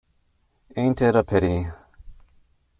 Ain't 0.75 0.99
it 1.03 1.15
a 1.15 1.23
pity? 1.23 1.67